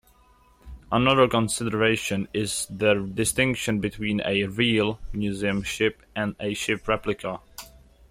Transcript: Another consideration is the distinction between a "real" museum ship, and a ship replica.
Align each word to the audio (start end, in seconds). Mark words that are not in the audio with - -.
Another 0.91 1.27
consideration 1.27 2.27
is 2.33 2.65
the 2.71 2.95
distinction 3.13 3.79
between 3.79 4.19
a 4.25 4.45
"real" 4.47 4.99
museum 5.13 5.61
ship, 5.61 6.01
and 6.15 6.35
a 6.39 6.55
ship 6.55 6.87
replica. 6.87 7.39